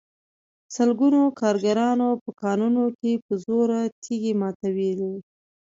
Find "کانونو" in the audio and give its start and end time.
2.41-2.83